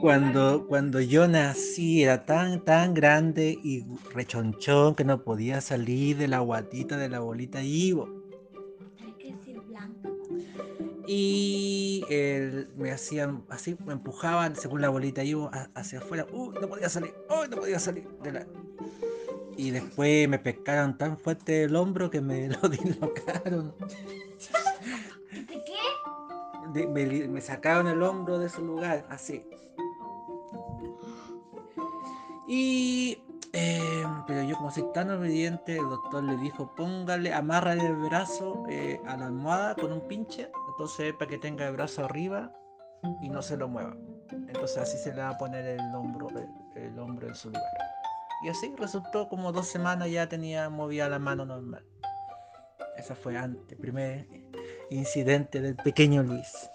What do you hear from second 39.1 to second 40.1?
la almohada con un